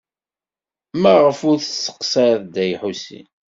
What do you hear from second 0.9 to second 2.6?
Maɣef ur tesseqsayeḍ